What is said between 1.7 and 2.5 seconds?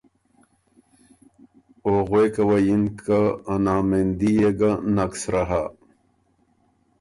او غوېکه